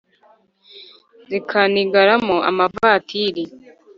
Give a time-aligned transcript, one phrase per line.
[1.29, 3.43] Zikanigiramo amavatiri